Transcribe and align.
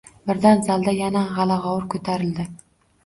Birdan 0.29 0.61
zalda 0.69 0.95
yana 0.99 1.23
g`ala-g`ovur 1.35 1.85
ko`tarildi 1.95 2.49